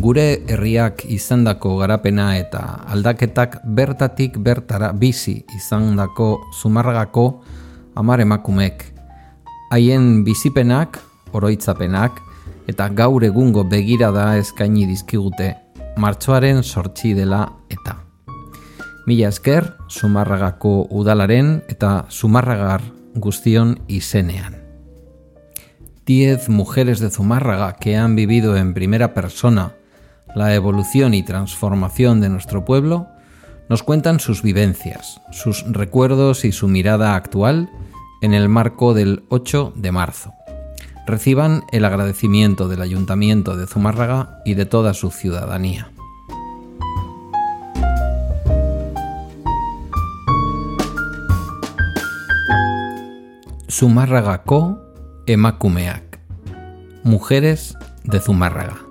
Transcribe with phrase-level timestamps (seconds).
[0.00, 2.60] gure herriak izandako garapena eta
[2.92, 6.28] aldaketak bertatik bertara bizi izandako
[6.60, 7.42] zumarragako
[7.94, 8.84] amar emakumek.
[9.70, 10.98] Haien bizipenak,
[11.32, 12.20] oroitzapenak
[12.68, 15.54] eta gaur egungo begirada eskaini dizkigute
[15.96, 17.96] martxoaren sortzi dela eta.
[19.06, 22.82] Mila esker, Zumarragako udalaren eta Zumarragar
[23.14, 24.56] guztion izenean.
[26.06, 29.72] Diez mujeres de Zumárraga que han vivido en primera persona
[30.36, 33.08] la evolución y transformación de nuestro pueblo
[33.70, 37.70] nos cuentan sus vivencias, sus recuerdos y su mirada actual
[38.20, 40.34] en el marco del 8 de marzo.
[41.06, 45.90] Reciban el agradecimiento del Ayuntamiento de Zumárraga y de toda su ciudadanía.
[53.70, 54.82] Zumárragako
[55.24, 56.20] emakumeak.
[57.04, 58.86] Mujeres de Zumárraga.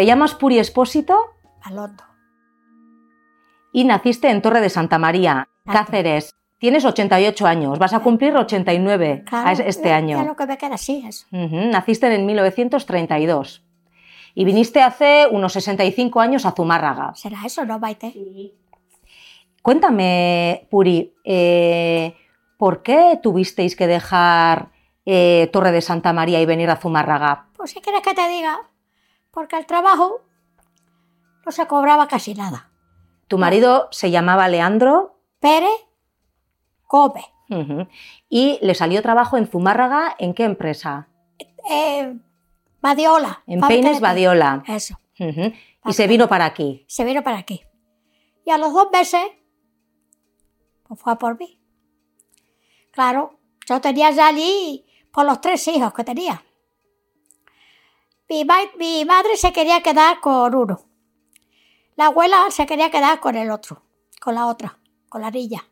[0.00, 1.14] Te llamas Puri Espósito
[1.62, 2.04] Paloto.
[3.70, 6.34] y naciste en Torre de Santa María, Cáceres.
[6.56, 10.16] Tienes 88 años, vas a cumplir 89 Claro, este año.
[10.16, 11.26] Ya lo que me queda así es.
[11.30, 13.62] Ujú, Naciste en 1932
[14.34, 17.12] y viniste hace unos 65 años a Zumárraga.
[17.14, 18.14] ¿Será eso, no, Maite?
[19.60, 22.16] Cuéntame, Puri, eh,
[22.56, 24.70] ¿por qué tuvisteis que dejar
[25.04, 27.48] eh, Torre de Santa María y venir a Zumárraga?
[27.54, 28.60] Pues si quieres que te diga,
[29.30, 30.22] porque el trabajo
[31.44, 32.70] no se cobraba casi nada.
[33.28, 35.70] Tu marido se llamaba Leandro Pérez
[37.48, 37.86] ujú,
[38.28, 41.08] y le salió trabajo en Zumárraga, ¿en qué empresa?
[41.70, 42.18] eh,
[42.80, 43.42] Badiola.
[43.46, 44.64] En Peines Badiola.
[44.66, 44.98] Eso.
[45.16, 46.84] Y se vino para aquí.
[46.88, 47.62] Se vino para aquí.
[48.44, 49.22] Y a los dos meses,
[50.88, 51.60] pues fue a por mí.
[52.90, 56.42] Claro, yo tenía ya allí por los tres hijos que tenía.
[58.30, 60.80] Mi, ma- mi madre se quería quedar con uno.
[61.96, 63.82] La abuela se quería quedar con el otro,
[64.20, 65.66] con la otra, con la niña.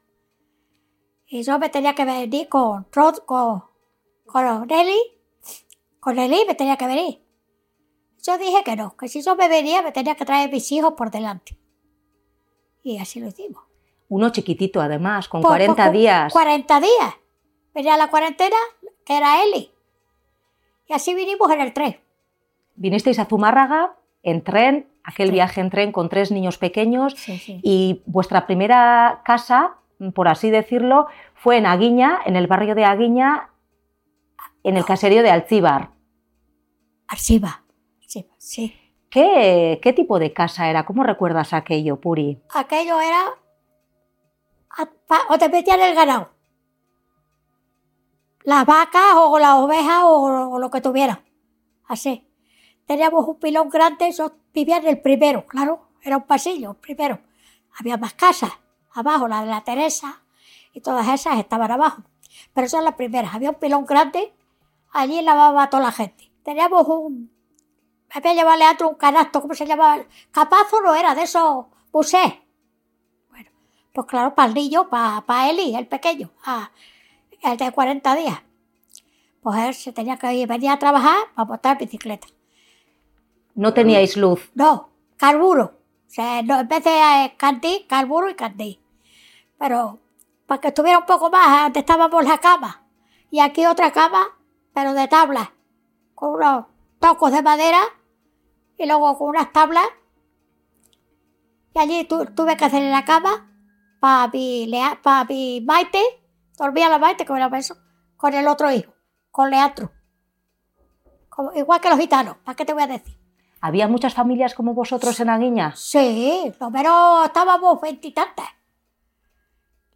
[1.26, 3.62] Y yo me tenía que venir con, Rod- con,
[4.26, 4.98] con Nelly.
[6.00, 7.24] Con Nelly me tenía que venir.
[8.22, 10.94] Yo dije que no, que si yo me venía me tenía que traer mis hijos
[10.94, 11.56] por delante.
[12.82, 13.62] Y así lo hicimos.
[14.08, 16.32] Uno chiquitito, además, con Por- 40 por- días.
[16.32, 17.14] 40 días.
[17.74, 18.56] Venía la cuarentena,
[19.04, 19.70] que era Eli.
[20.88, 22.00] Y así vinimos en el tren.
[22.78, 25.32] Vinisteis a Zumárraga en tren, aquel Sí.
[25.32, 27.60] viaje en tren con tres niños pequeños Sí, sí.
[27.62, 29.74] y vuestra primera casa,
[30.14, 33.50] por así decirlo, fue en Aguiña, en el barrio de Aguiña,
[34.62, 35.90] en el caserío de Alcíbar.
[37.08, 37.64] Archiva,
[38.38, 38.74] sí.
[39.10, 40.84] ¿Qué, qué tipo de casa era?
[40.84, 42.42] ¿Cómo recuerdas aquello, Puri?
[42.54, 43.24] Aquello era.
[45.30, 46.28] O te metían el ganado.
[48.44, 51.20] Las vacas o las ovejas o, lo que tuvieran.
[51.86, 52.27] Así.
[52.88, 57.20] Teníamos un pilón grande, yo vivía en el primero, claro, era un pasillo, el primero.
[57.78, 58.50] Había más casas,
[58.94, 60.22] abajo, la de la Teresa
[60.72, 62.02] y todas esas estaban abajo.
[62.54, 63.34] Pero son las primeras.
[63.34, 64.32] Había un pilón grande,
[64.90, 66.32] allí lavaba a toda la gente.
[66.42, 67.30] Teníamos un.
[68.08, 70.02] Me había llevado Leandro un canasto, ¿cómo se llamaba?
[70.30, 72.36] Capazo no era, de esos busés.
[73.28, 73.50] Bueno,
[73.92, 76.30] pues claro, para el niño, para, para Eli, el pequeño,
[77.42, 78.40] el de 40 días.
[79.42, 82.28] Pues él se tenía que ir, venía a trabajar para montar bicicleta.
[83.58, 84.50] No teníais luz.
[84.54, 85.64] No, carburo.
[86.06, 88.80] O sea, no, en vez de eh, candí, carburo y candí.
[89.58, 89.98] Pero
[90.46, 92.86] para que estuviera un poco más, antes estábamos la cama.
[93.30, 94.22] Y aquí otra cama,
[94.72, 95.48] pero de tablas.
[96.14, 96.66] Con unos
[97.00, 97.80] tocos de madera
[98.76, 99.86] y luego con unas tablas.
[101.74, 103.50] Y allí tu- tuve que hacer en la cama
[104.00, 104.70] para mi,
[105.02, 106.00] pa' mi Maite.
[106.56, 107.76] Dormía la Maite, que era eso,
[108.16, 108.92] con el otro hijo,
[109.32, 109.90] con Leandro.
[111.28, 113.17] Como- igual que los gitanos, ¿para qué te voy a decir?
[113.60, 115.74] ¿Había muchas familias como vosotros en Aguiña?
[115.74, 118.48] Sí, lo menos estábamos veintitantas.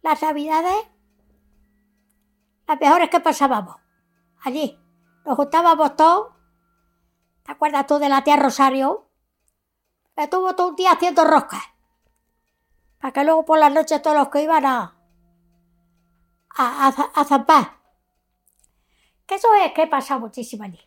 [0.01, 0.85] Las navidades,
[2.67, 3.77] las mejores que pasábamos.
[4.43, 4.77] Allí,
[5.25, 6.33] nos juntábamos todos.
[7.43, 9.09] ¿Te acuerdas tú de la tía Rosario?
[10.15, 11.63] Estuvo todo un día haciendo roscas.
[12.99, 14.97] Para que luego por las noches todos los que iban a,
[16.57, 17.77] a, a, a zampar.
[19.25, 20.79] Que eso es que pasa muchísimo allí.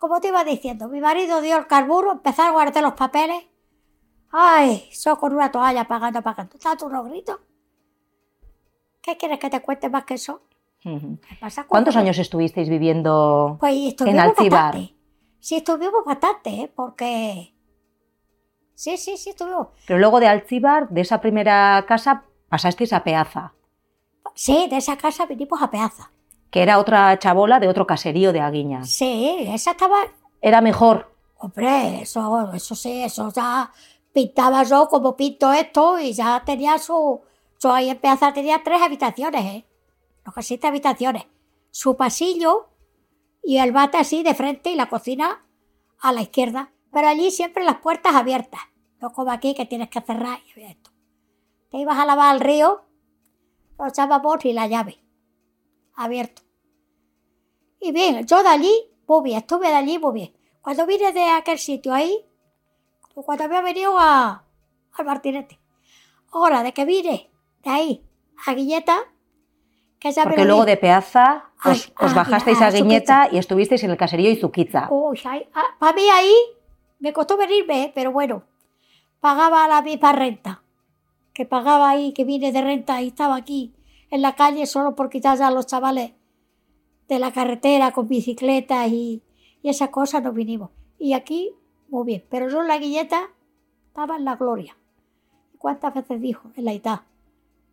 [0.00, 3.44] Como te iba diciendo, mi marido dio el carburo, empezó a guardar los papeles.
[4.32, 6.56] Ay, yo con una toalla pagando, pagando.
[6.58, 7.38] Tanto unos gritos.
[9.02, 10.40] ¿Qué quieres que te cuente más que eso?
[10.86, 11.18] Ujú.
[11.28, 13.58] ¿Qué pasa con- ¿Cuántos años estuvisteis viviendo?
[13.60, 14.62] Pues estuvimos Alcibar?
[14.72, 14.94] bastante.
[15.38, 16.72] Sí, estuvimos bastante, ¿eh?
[16.74, 17.54] porque
[18.74, 19.68] Sí, sí, sí, estuvimos.
[19.86, 23.52] Pero luego de Alcíbar, de esa primera casa, pasasteis a Peaza,
[24.34, 26.10] Sí, de esa casa vinimos a Peaza.
[26.50, 28.84] Que era otra chabola de otro caserío de Aguiña.
[28.84, 29.96] Sí, esa estaba.
[30.40, 31.14] Era mejor.
[31.38, 33.72] Hombre, eso, eso sí, eso ya
[34.12, 37.20] pintaba yo como pinto esto y ya tenía su.
[37.60, 39.66] Yo ahí en Peaza tenía tres habitaciones, ¿eh?
[40.26, 41.24] No, que siete habitaciones.
[41.70, 42.68] Su pasillo
[43.42, 45.40] y el bate así de frente y la cocina
[46.00, 46.72] a la izquierda.
[46.92, 48.60] Pero allí siempre las puertas abiertas.
[49.00, 50.90] No como aquí que tienes que cerrar y esto.
[51.70, 52.82] Te ibas a lavar al río,
[53.78, 54.98] lo echábamos y la llave.
[56.00, 56.40] Abierto.
[57.78, 58.72] Y bien, yo de allí,
[59.06, 60.32] muy bien, estuve de allí muy bien.
[60.62, 62.24] Cuando vine de aquel sitio ahí,
[63.14, 64.42] cuando había venido a,
[64.94, 65.60] al Martinete.
[66.32, 67.30] Ahora, de que vine
[67.62, 68.04] de ahí
[68.46, 68.96] a Guilleta,
[69.98, 73.36] que ya Porque luego de Peaza os, Ay, os ah, bajasteis ah, a Guiñeta y
[73.36, 74.88] estuvisteis en el caserío Izuquiza.
[74.90, 75.20] Uy,
[75.78, 76.32] para mí ahí
[76.98, 77.92] me costó venirme, ¿eh?
[77.94, 78.44] pero bueno,
[79.20, 80.62] pagaba la misma renta
[81.34, 83.74] que pagaba ahí, que vine de renta y estaba aquí
[84.10, 86.12] en la calle solo por quitar a los chavales
[87.08, 89.22] de la carretera con bicicletas y,
[89.62, 90.70] y esas cosas nos vinimos.
[90.98, 91.52] Y aquí,
[91.88, 93.30] muy bien, pero yo en la guilleta
[93.86, 94.76] estaba en la gloria.
[95.58, 97.04] ¿Cuántas veces dijo en la itá?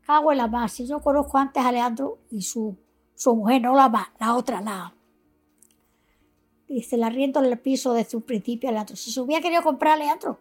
[0.06, 0.74] Cago en la más.
[0.74, 2.78] Si yo conozco antes a Leandro y su,
[3.16, 4.94] su mujer, no la más, la otra, la,
[6.68, 8.96] Dice, la riendo en el piso desde un principio a Leandro.
[8.98, 10.38] Si se hubiera querido comprar a Leandro,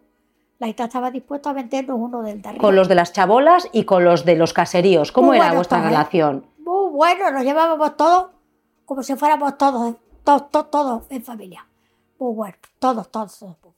[0.59, 2.61] la Ita estaba dispuesto a vendernos uno del de arriba.
[2.61, 5.11] Con los de las chabolas y con los de los caseríos.
[5.11, 6.45] ¿Cómo Muy era bueno vuestra relación?
[6.59, 8.27] Muy bueno, nos llevábamos todos
[8.85, 11.67] como si fuéramos todos, todos, todos, todos en familia.
[12.19, 13.75] Muy bueno, todos, todos, todos.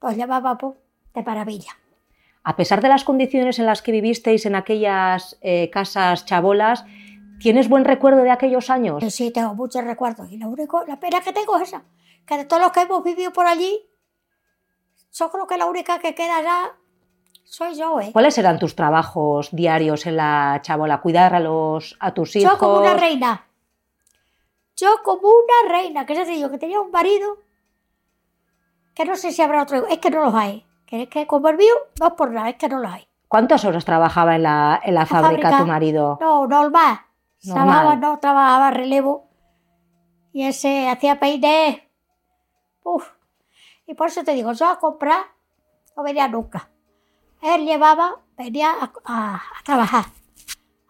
[0.00, 0.76] Nos llevábamos
[1.12, 1.72] de maravilla.
[2.44, 6.84] A pesar de las condiciones en las que vivisteis en aquellas eh, casas chabolas,
[7.38, 9.04] ¿tienes buen recuerdo de aquellos años?
[9.12, 11.82] Sí tengo muchos recuerdos y lo único, la pena que tengo es esa,
[12.24, 13.80] que de todos los que hemos vivido por allí,
[15.12, 16.72] yo creo que la única que queda ya
[17.44, 18.10] soy yo, ¿eh?
[18.12, 21.00] ¿Cuáles eran tus trabajos diarios en la chabola?
[21.00, 22.52] ¿Cuidar a, los, a tus hijos?
[22.52, 23.46] Yo como una reina.
[24.76, 27.38] Yo como una reina, que es decir, yo que tenía un marido,
[28.94, 30.64] que no sé si habrá otro, es que no los hay.
[30.86, 33.08] Que es que como el mío, no es por nada, es que no los hay.
[33.26, 35.58] ¿Cuántas horas trabajaba en la, en la fábrica, fábrica.
[35.58, 36.18] tu marido?
[36.20, 37.00] No, normal.
[37.42, 37.66] Normal.
[37.66, 39.28] Trabajaba, no, trabajaba relevo.
[40.32, 41.90] Y ese hacía peine.
[42.84, 43.08] Uf.
[43.90, 45.24] Y por eso te digo, yo a comprar
[45.96, 46.70] no venía nunca.
[47.42, 50.04] Él llevaba, venía a, a- a trabajar.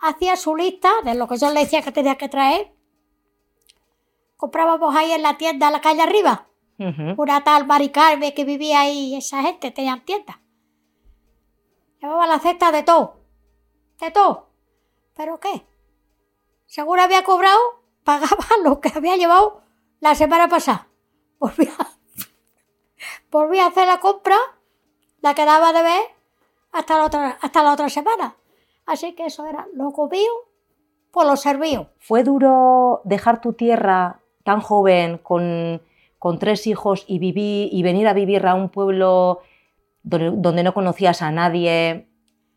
[0.00, 2.74] Hacía su lista de lo que yo le decía que tenía que traer.
[4.36, 6.46] Comprábamos ahí en la tienda, en la calle arriba.
[7.16, 10.40] Una tal Mari Carmen que vivía ahí, esa gente tenían tienda.
[12.02, 13.16] Llevaba la cesta de todo.
[13.98, 14.50] De todo.
[15.14, 15.66] ¿Pero qué?
[16.66, 17.58] Según había cobrado,
[18.04, 19.62] pagaba lo que había llevado
[20.00, 20.88] la semana pasada.
[21.38, 21.86] Volví a,
[23.30, 24.36] volví a hacer la compra,
[25.20, 26.00] la quedaba de ver
[26.72, 28.36] hasta la otra, hasta la otra semana.
[28.86, 30.32] Así que eso era lo comido
[31.12, 31.90] por lo servido.
[31.98, 35.82] ¿Fue duro dejar tu tierra tan joven con,
[36.18, 39.40] con tres hijos y, viví- y venir a vivir a un pueblo
[40.02, 42.06] donde, donde no conocías a nadie?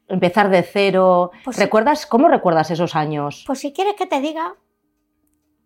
[0.07, 1.31] Empezar de cero.
[1.43, 1.61] Pues sí.
[1.63, 3.43] ¿Recuerdas, ¿Cómo recuerdas esos años?
[3.47, 4.55] Pues si quieres que te diga,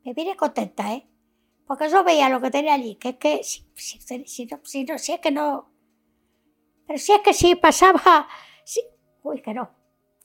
[0.06, 1.08] me vine contenta, ¿eh?
[1.68, 4.84] Porque yo veía lo que tenía allí, que es que si, si, si no, si
[4.86, 5.70] no- si es que no.
[6.86, 8.28] Pero si es que si pasaba.
[8.64, 8.82] Si,
[9.24, 9.70] uy, que no.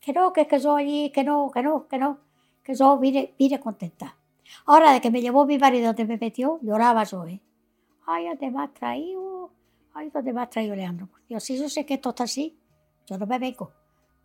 [0.01, 2.19] Que no, que es que yo allí, que no, que no, que no.
[2.63, 4.17] Que yo vine, vine contenta.
[4.67, 7.41] Ahora de que me llevó mi marido donde me metió, lloraba yo, ¿eh?
[8.07, 9.51] Ay, ¿dónde me has traído?
[9.95, 11.09] Ay, ¿dónde me has traído, Leandro?
[11.29, 12.57] Dios, si yo sé que esto está así,
[13.07, 13.73] yo no me vengo.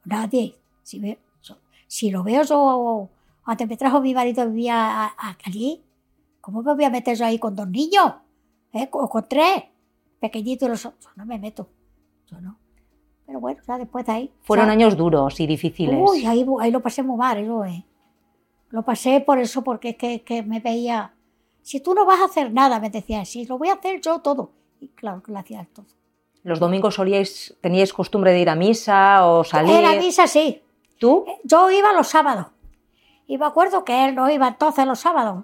[0.05, 0.55] Nadie.
[0.83, 1.57] Si, ve- yo-
[1.87, 3.09] si lo veo yo,
[3.45, 5.83] antes me trajo mi marido, vivía a- a- allí,
[6.47, 8.13] ¿cómo me voy a meter yo ahí con dos niños?
[8.71, 8.87] ¿Eh?
[8.93, 9.65] O con tres,
[10.17, 11.11] pequeñitos los otros.
[11.17, 11.67] No me meto,
[12.25, 12.57] yo no.
[13.25, 14.33] Pero bueno, ya después de ahí.
[14.43, 15.99] Fueron años duros y difíciles.
[15.99, 17.85] Uy, ahí, ahí lo pasé muy mal, yo, eh.
[18.69, 21.13] Lo pasé por eso, porque es que, que me veía.
[21.63, 24.19] Si tú no vas a hacer nada, me decían, si lo voy a hacer yo
[24.19, 24.53] todo.
[24.79, 25.87] Y claro que lo hacía todo.
[26.43, 29.75] ¿Los domingos solíais, teníais costumbre de ir a misa o salir?
[29.75, 30.61] Era misa, sí.
[30.97, 31.25] ¿Tú?
[31.43, 32.47] Yo iba los sábados.
[33.27, 35.43] Y me acuerdo que él no iba entonces los sábados.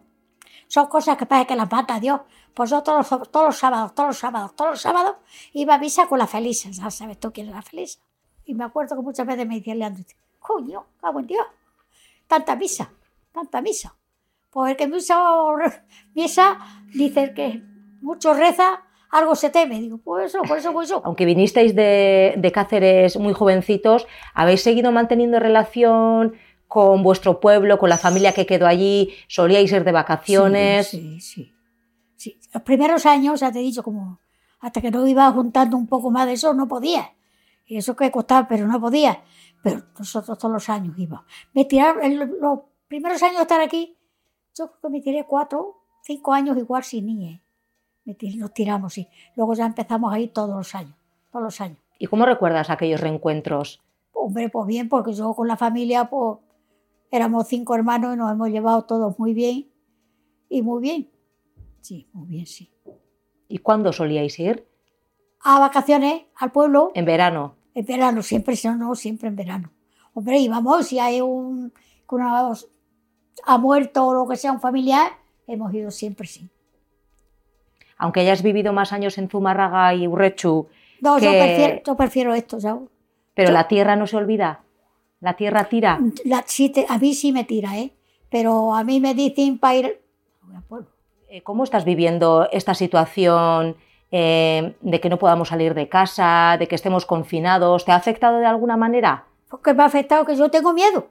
[0.73, 2.21] Son cosas que parece que las mata Dios.
[2.51, 5.17] Pues yo todos los, todos los sábados, todos los sábados, todos los sábados
[5.51, 6.71] iba a misa con la Felisa.
[6.71, 7.99] Ya sabes tú quién es la Felisa.
[8.43, 10.03] Y me acuerdo que muchas veces me decía Leandro,
[10.39, 11.45] coño, cago en Dios.
[12.25, 12.89] Tanta misa,
[13.31, 13.95] tanta misa.
[14.49, 15.15] Pues el que misa,
[16.15, 16.57] misa
[16.91, 17.61] dice que
[18.01, 19.79] mucho reza, algo se teme.
[19.79, 21.03] Digo, pues eso, por eso, pues eso.
[21.05, 26.33] Aunque vinisteis de, de Cáceres muy jovencitos, ¿habéis seguido manteniendo relación
[26.73, 29.13] con vuestro pueblo, con la familia que quedó allí?
[29.27, 30.87] ¿Solíais ir de vacaciones?
[30.87, 31.53] Sí, sí, sí.
[32.15, 32.39] Sí.
[32.51, 34.19] Los primeros años, ya te he dicho, como
[34.59, 37.11] Hasta que no iba juntando un poco más de eso, no podía.
[37.67, 39.21] Y eso que costaba, pero no podía.
[39.61, 41.25] Pero nosotros todos los años íbamos.
[41.53, 43.95] Me tiraron, en los primeros años de estar aquí,
[44.57, 47.41] yo creo que me tiré cuatro, cinco años igual sin niña.
[48.05, 49.07] Me tir- Nos tiramos, sí.
[49.35, 50.95] Luego ya empezamos a ir todos los años,
[51.31, 51.77] todos los años.
[51.99, 53.81] ¿Y cómo recuerdas aquellos reencuentros?
[54.13, 56.37] Hombre, pues bien, porque yo con la familia, pues
[57.15, 59.69] éramos cinco hermanos y nos hemos llevado todos muy bien.
[60.49, 61.09] Y muy bien.
[61.79, 62.71] Sí, muy bien, sí.
[63.47, 64.67] ¿Y cuándo solíais ir?
[65.41, 67.55] A vacaciones, al pueblo, En verano.
[67.75, 69.71] en verano, siempre, si no, no, siempre en verano.
[70.15, 71.71] Hombre, íbamos, si hay un
[72.09, 72.51] que una,
[73.45, 75.11] ha muerto o lo que sea, un familiar,
[75.47, 76.49] hemos ido siempre, sí.
[77.97, 80.67] Aunque hayas vivido más años en Zumárraga y Urrechu,
[81.01, 82.77] No, yo, Que- prefiero, yo prefiero esto, ya.
[83.35, 84.63] pero Yo- la tierra no se olvida.
[85.23, 85.99] La tierra tira.
[86.25, 87.93] La- sí te- a mí sí me tira, ¿eh?
[88.29, 90.01] Pero a mí me dicen para ir.
[91.29, 93.77] Eh, ¿Cómo estás viviendo esta situación
[94.11, 97.85] eh, de que no podamos salir de casa, de que estemos confinados?
[97.85, 99.25] ¿Te ha afectado de alguna manera?
[99.49, 101.07] Porque me ha afectado que yo tengo miedo.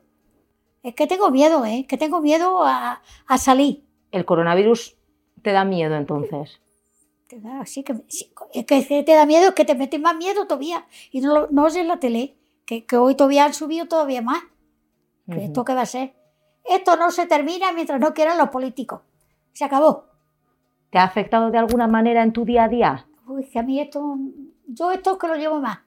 [0.82, 1.86] Es que tengo miedo, ¿eh?
[1.88, 3.82] Que tengo miedo a, a salir.
[4.10, 4.94] ¿El coronavirus
[5.42, 6.60] te da miedo entonces?
[7.28, 10.14] Te da así que, sí, es que te da miedo, es que te metes más
[10.16, 10.84] miedo todavía.
[11.12, 14.42] Y no, no oyes la tele, que, que hoy todavía han subido todavía más.
[15.28, 16.14] ¿Esto qué va a ser?
[16.64, 19.00] Esto no se termina mientras no quieran los políticos.
[19.52, 20.06] Se acabó.
[20.90, 23.06] ¿Te ha afectado de alguna manera en tu día a día?
[23.26, 24.16] Uy, que a mí esto,
[24.66, 25.78] yo esto es que lo llevo más.